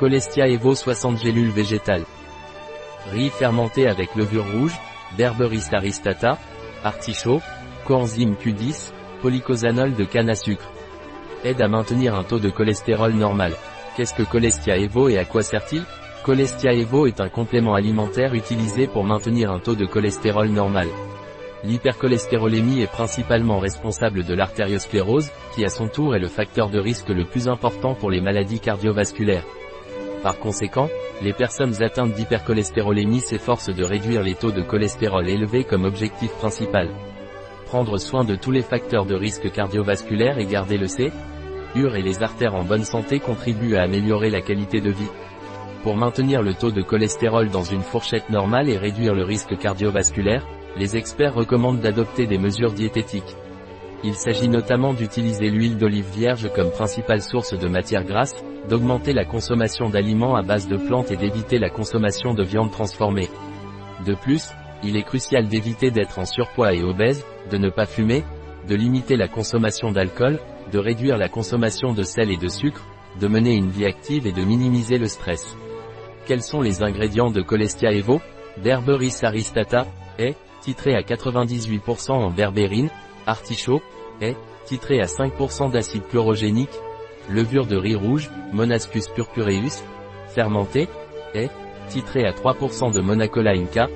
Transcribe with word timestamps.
Colestia 0.00 0.48
Evo 0.48 0.74
60 0.74 1.18
gélules 1.18 1.50
végétales. 1.50 2.06
Riz 3.12 3.28
fermenté 3.28 3.86
avec 3.86 4.14
levure 4.14 4.50
rouge, 4.50 4.72
Berberis 5.18 5.64
aristata, 5.72 6.38
artichaut, 6.82 7.42
coenzyme 7.84 8.34
Q10, 8.34 8.92
polycosanol 9.20 9.94
de 9.94 10.04
canne 10.04 10.30
à 10.30 10.34
sucre. 10.34 10.72
Aide 11.44 11.60
à 11.60 11.68
maintenir 11.68 12.14
un 12.14 12.24
taux 12.24 12.38
de 12.38 12.48
cholestérol 12.48 13.12
normal. 13.12 13.52
Qu'est-ce 13.94 14.14
que 14.14 14.22
Colestia 14.22 14.78
Evo 14.78 15.10
et 15.10 15.18
à 15.18 15.26
quoi 15.26 15.42
sert-il? 15.42 15.84
Colestia 16.24 16.72
Evo 16.72 17.06
est 17.06 17.20
un 17.20 17.28
complément 17.28 17.74
alimentaire 17.74 18.32
utilisé 18.32 18.86
pour 18.86 19.04
maintenir 19.04 19.52
un 19.52 19.58
taux 19.58 19.74
de 19.74 19.84
cholestérol 19.84 20.48
normal. 20.48 20.88
L'hypercholestérolémie 21.62 22.80
est 22.80 22.90
principalement 22.90 23.58
responsable 23.58 24.24
de 24.24 24.32
l'artériosclérose, 24.32 25.30
qui 25.54 25.62
à 25.62 25.68
son 25.68 25.88
tour 25.88 26.16
est 26.16 26.20
le 26.20 26.28
facteur 26.28 26.70
de 26.70 26.78
risque 26.78 27.10
le 27.10 27.26
plus 27.26 27.48
important 27.48 27.92
pour 27.94 28.10
les 28.10 28.22
maladies 28.22 28.60
cardiovasculaires. 28.60 29.44
Par 30.22 30.38
conséquent, 30.38 30.88
les 31.22 31.32
personnes 31.32 31.82
atteintes 31.82 32.12
d'hypercholestérolémie 32.12 33.20
s'efforcent 33.20 33.74
de 33.74 33.84
réduire 33.84 34.22
les 34.22 34.34
taux 34.34 34.52
de 34.52 34.60
cholestérol 34.60 35.28
élevés 35.28 35.64
comme 35.64 35.84
objectif 35.84 36.30
principal. 36.32 36.90
Prendre 37.66 37.96
soin 37.96 38.24
de 38.24 38.34
tous 38.34 38.50
les 38.50 38.62
facteurs 38.62 39.06
de 39.06 39.14
risque 39.14 39.50
cardiovasculaire 39.50 40.38
et 40.38 40.46
garder 40.46 40.76
le 40.76 40.88
C, 40.88 41.10
UR 41.74 41.96
et 41.96 42.02
les 42.02 42.22
artères 42.22 42.54
en 42.54 42.64
bonne 42.64 42.84
santé 42.84 43.18
contribuent 43.18 43.76
à 43.76 43.82
améliorer 43.82 44.28
la 44.28 44.42
qualité 44.42 44.80
de 44.80 44.90
vie. 44.90 45.10
Pour 45.82 45.96
maintenir 45.96 46.42
le 46.42 46.52
taux 46.52 46.72
de 46.72 46.82
cholestérol 46.82 47.48
dans 47.48 47.62
une 47.62 47.82
fourchette 47.82 48.28
normale 48.28 48.68
et 48.68 48.76
réduire 48.76 49.14
le 49.14 49.24
risque 49.24 49.56
cardiovasculaire, 49.56 50.46
les 50.76 50.96
experts 50.96 51.34
recommandent 51.34 51.80
d'adopter 51.80 52.26
des 52.26 52.38
mesures 52.38 52.72
diététiques. 52.72 53.36
Il 54.02 54.14
s'agit 54.14 54.48
notamment 54.48 54.94
d'utiliser 54.94 55.50
l'huile 55.50 55.76
d'olive 55.76 56.08
vierge 56.14 56.50
comme 56.54 56.70
principale 56.70 57.20
source 57.20 57.52
de 57.52 57.68
matière 57.68 58.04
grasse, 58.04 58.34
d'augmenter 58.68 59.12
la 59.12 59.26
consommation 59.26 59.90
d'aliments 59.90 60.36
à 60.36 60.42
base 60.42 60.68
de 60.68 60.78
plantes 60.78 61.10
et 61.10 61.16
d'éviter 61.16 61.58
la 61.58 61.68
consommation 61.68 62.32
de 62.32 62.42
viande 62.42 62.70
transformée. 62.70 63.28
De 64.06 64.14
plus, 64.14 64.48
il 64.82 64.96
est 64.96 65.02
crucial 65.02 65.48
d'éviter 65.48 65.90
d'être 65.90 66.18
en 66.18 66.24
surpoids 66.24 66.72
et 66.72 66.82
obèse, 66.82 67.26
de 67.50 67.58
ne 67.58 67.68
pas 67.68 67.84
fumer, 67.84 68.24
de 68.66 68.74
limiter 68.74 69.16
la 69.16 69.28
consommation 69.28 69.92
d'alcool, 69.92 70.38
de 70.72 70.78
réduire 70.78 71.18
la 71.18 71.28
consommation 71.28 71.92
de 71.92 72.02
sel 72.02 72.30
et 72.30 72.38
de 72.38 72.48
sucre, 72.48 72.86
de 73.20 73.28
mener 73.28 73.54
une 73.54 73.70
vie 73.70 73.84
active 73.84 74.26
et 74.26 74.32
de 74.32 74.42
minimiser 74.42 74.96
le 74.96 75.08
stress. 75.08 75.56
Quels 76.26 76.42
sont 76.42 76.62
les 76.62 76.82
ingrédients 76.82 77.30
de 77.30 77.42
Colestia 77.42 77.92
Evo? 77.92 78.20
Berberis 78.62 79.18
aristata, 79.22 79.86
est, 80.18 80.36
titré 80.60 80.94
à 80.94 81.02
98% 81.02 82.12
en 82.12 82.30
berbérine, 82.30 82.90
artichaut, 83.26 83.82
est, 84.20 84.36
titré 84.64 85.00
à 85.00 85.06
5% 85.06 85.70
d'acide 85.70 86.06
chlorogénique, 86.08 86.78
levure 87.28 87.66
de 87.66 87.76
riz 87.76 87.94
rouge, 87.94 88.30
Monascus 88.52 89.08
purpureus, 89.08 89.82
fermenté, 90.28 90.88
est, 91.34 91.50
titré 91.88 92.24
à 92.24 92.32
3% 92.32 92.92
de 92.92 93.00
monacola 93.00 93.52
inca, 93.52 93.88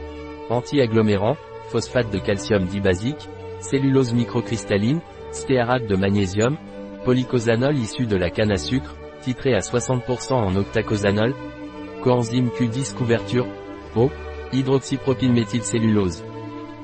anti-agglomérant, 0.51 1.37
phosphate 1.69 2.11
de 2.11 2.19
calcium 2.19 2.65
dibasique, 2.65 3.29
cellulose 3.61 4.13
microcristalline, 4.13 5.01
stéarate 5.33 5.87
de 5.87 5.97
magnésium, 5.97 6.57
polycosanol 7.05 7.77
issu 7.77 8.07
de 8.07 8.17
la 8.17 8.31
canne 8.31 8.53
à 8.53 8.57
sucre, 8.57 8.97
titré 9.23 9.55
à 9.55 9.61
60% 9.61 10.33
en 10.33 10.57
octacosanol, 10.57 11.35
coenzyme 12.03 12.49
Q10 12.49 12.95
couverture, 12.95 13.47
eau, 13.97 14.11
hydroxypropylméthylcellulose. 14.53 16.25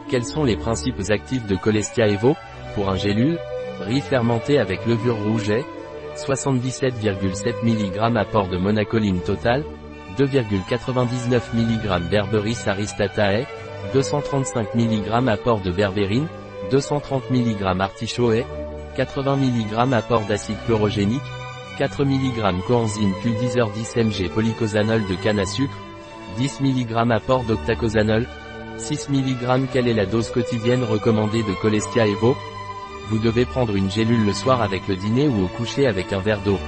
Quels 0.09 0.25
sont 0.25 0.45
les 0.45 0.57
principes 0.57 1.11
actifs 1.11 1.47
de 1.47 1.57
Colestia 1.57 2.09
Evo? 2.09 2.35
Pour 2.75 2.89
un 2.89 2.97
gélule, 2.97 3.39
riz 3.81 4.01
fermenté 4.01 4.59
avec 4.59 4.87
levure 4.87 5.17
rouge 5.17 5.51
est 5.51 5.65
77,7 6.17 7.55
mg 7.65 8.17
apport 8.17 8.49
de 8.49 8.59
monacoline 8.59 9.21
total, 9.21 9.65
2,99 10.19 11.41
mg 11.55 12.11
berberis 12.11 12.59
aristata 12.67 13.33
est 13.33 13.47
235 13.93 14.75
mg 14.75 15.29
apport 15.29 15.61
de 15.61 15.71
berbérine, 15.71 16.27
230 16.71 17.31
mg 17.31 17.81
artichaut 17.81 18.33
est 18.33 18.47
80 18.97 19.37
mg 19.37 19.95
apport 19.95 20.23
d'acide 20.27 20.59
chlorogénique, 20.67 21.21
4 21.79 22.05
mg 22.05 22.63
coenzyme 22.67 23.15
Q10 23.25 23.73
10 23.73 23.97
mg 23.97 24.31
polycosanol 24.31 25.07
de 25.07 25.15
canne 25.15 25.41
à 25.41 25.47
sucre, 25.47 25.77
10 26.37 26.61
mg 26.61 27.11
apport 27.11 27.45
d'octacosanol, 27.45 28.27
6 28.77 29.09
mg 29.11 29.69
Quelle 29.73 29.89
est 29.89 29.95
la 29.95 30.07
dose 30.07 30.31
quotidienne 30.31 30.85
recommandée 30.85 31.43
de 31.43 31.53
Colestia 31.61 32.07
Evo 32.07 32.37
Vous 33.11 33.19
devez 33.19 33.45
prendre 33.45 33.75
une 33.75 33.91
gélule 33.91 34.25
le 34.25 34.33
soir 34.33 34.63
avec 34.63 34.87
le 34.87 34.95
dîner 34.95 35.27
ou 35.27 35.45
au 35.45 35.49
coucher 35.49 35.89
avec 35.89 36.13
un 36.13 36.21
verre 36.21 36.43
d'eau. 36.43 36.61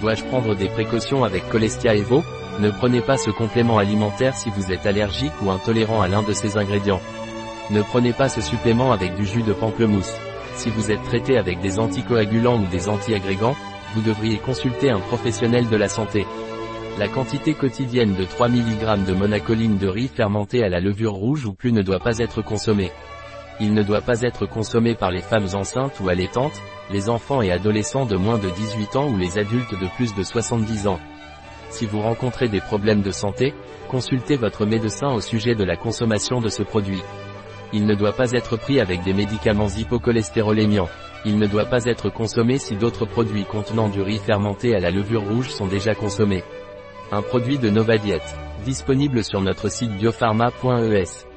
Dois-je 0.00 0.22
prendre 0.22 0.54
des 0.54 0.68
précautions 0.68 1.24
avec 1.24 1.48
Colestia 1.48 1.96
Evo 1.96 2.22
Ne 2.60 2.70
prenez 2.70 3.00
pas 3.00 3.16
ce 3.16 3.30
complément 3.30 3.78
alimentaire 3.78 4.36
si 4.36 4.50
vous 4.50 4.70
êtes 4.70 4.86
allergique 4.86 5.32
ou 5.42 5.50
intolérant 5.50 6.00
à 6.00 6.06
l'un 6.06 6.22
de 6.22 6.32
ses 6.32 6.56
ingrédients. 6.58 7.00
Ne 7.70 7.82
prenez 7.82 8.12
pas 8.12 8.28
ce 8.28 8.40
supplément 8.40 8.92
avec 8.92 9.16
du 9.16 9.26
jus 9.26 9.42
de 9.42 9.52
pamplemousse. 9.52 10.14
Si 10.54 10.70
vous 10.70 10.92
êtes 10.92 11.02
traité 11.02 11.38
avec 11.38 11.60
des 11.60 11.80
anticoagulants 11.80 12.60
ou 12.60 12.66
des 12.66 12.88
antiagrégants, 12.88 13.56
vous 13.96 14.02
devriez 14.02 14.38
consulter 14.38 14.90
un 14.90 15.00
professionnel 15.00 15.68
de 15.68 15.76
la 15.76 15.88
santé. 15.88 16.24
La 17.00 17.08
quantité 17.08 17.54
quotidienne 17.54 18.14
de 18.14 18.24
3 18.24 18.48
mg 18.48 19.04
de 19.04 19.12
monacoline 19.12 19.78
de 19.78 19.88
riz 19.88 20.06
fermenté 20.06 20.62
à 20.62 20.68
la 20.68 20.78
levure 20.78 21.14
rouge 21.14 21.46
ou 21.46 21.52
plus 21.52 21.72
ne 21.72 21.82
doit 21.82 21.98
pas 21.98 22.18
être 22.18 22.42
consommée. 22.42 22.92
Il 23.60 23.72
ne 23.72 23.82
doit 23.82 24.00
pas 24.00 24.22
être 24.22 24.46
consommé 24.46 24.94
par 24.94 25.10
les 25.10 25.20
femmes 25.20 25.48
enceintes 25.54 26.00
ou 26.00 26.08
allaitantes, 26.08 26.60
les 26.90 27.08
enfants 27.08 27.40
et 27.40 27.52
adolescents 27.52 28.04
de 28.04 28.16
moins 28.16 28.38
de 28.38 28.50
18 28.50 28.96
ans 28.96 29.08
ou 29.08 29.16
les 29.16 29.38
adultes 29.38 29.78
de 29.80 29.86
plus 29.96 30.14
de 30.14 30.22
70 30.22 30.88
ans. 30.88 30.98
Si 31.70 31.86
vous 31.86 32.00
rencontrez 32.00 32.48
des 32.48 32.60
problèmes 32.60 33.02
de 33.02 33.10
santé, 33.10 33.54
consultez 33.88 34.36
votre 34.36 34.66
médecin 34.66 35.08
au 35.08 35.20
sujet 35.20 35.54
de 35.54 35.64
la 35.64 35.76
consommation 35.76 36.40
de 36.40 36.48
ce 36.48 36.62
produit. 36.62 37.02
Il 37.72 37.86
ne 37.86 37.94
doit 37.94 38.12
pas 38.12 38.30
être 38.32 38.56
pris 38.56 38.80
avec 38.80 39.02
des 39.02 39.12
médicaments 39.12 39.68
hypocholestérolémiants. 39.68 40.88
Il 41.24 41.38
ne 41.38 41.46
doit 41.46 41.64
pas 41.64 41.84
être 41.86 42.10
consommé 42.10 42.58
si 42.58 42.76
d'autres 42.76 43.06
produits 43.06 43.44
contenant 43.44 43.88
du 43.88 44.02
riz 44.02 44.18
fermenté 44.18 44.74
à 44.74 44.80
la 44.80 44.90
levure 44.90 45.22
rouge 45.22 45.48
sont 45.48 45.66
déjà 45.66 45.94
consommés. 45.94 46.44
Un 47.10 47.22
produit 47.22 47.58
de 47.58 47.70
Nova 47.70 47.98
Diet. 47.98 48.22
Disponible 48.64 49.24
sur 49.24 49.40
notre 49.40 49.68
site 49.68 49.90
biopharma.es. 49.92 51.33